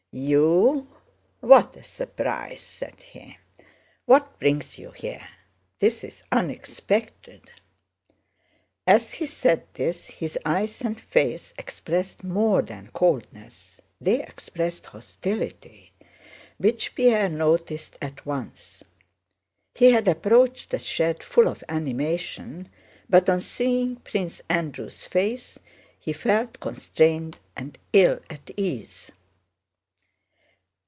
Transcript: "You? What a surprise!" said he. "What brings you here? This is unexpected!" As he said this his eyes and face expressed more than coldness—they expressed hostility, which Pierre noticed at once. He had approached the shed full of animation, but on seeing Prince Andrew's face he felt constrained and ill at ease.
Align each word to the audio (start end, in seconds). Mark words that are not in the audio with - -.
"You? 0.13 0.89
What 1.39 1.77
a 1.77 1.83
surprise!" 1.85 2.59
said 2.59 3.01
he. 3.01 3.37
"What 4.03 4.39
brings 4.41 4.77
you 4.77 4.91
here? 4.91 5.25
This 5.79 6.03
is 6.03 6.25
unexpected!" 6.33 7.49
As 8.85 9.13
he 9.13 9.25
said 9.25 9.67
this 9.73 10.07
his 10.07 10.37
eyes 10.43 10.81
and 10.81 10.99
face 10.99 11.53
expressed 11.57 12.25
more 12.25 12.61
than 12.61 12.89
coldness—they 12.91 14.21
expressed 14.23 14.87
hostility, 14.87 15.93
which 16.57 16.93
Pierre 16.93 17.29
noticed 17.29 17.95
at 18.01 18.25
once. 18.25 18.83
He 19.75 19.93
had 19.93 20.09
approached 20.09 20.71
the 20.71 20.79
shed 20.79 21.23
full 21.23 21.47
of 21.47 21.63
animation, 21.69 22.67
but 23.09 23.29
on 23.29 23.39
seeing 23.39 23.95
Prince 23.95 24.41
Andrew's 24.49 25.05
face 25.05 25.57
he 25.97 26.11
felt 26.11 26.59
constrained 26.59 27.39
and 27.55 27.77
ill 27.93 28.19
at 28.29 28.51
ease. 28.57 29.09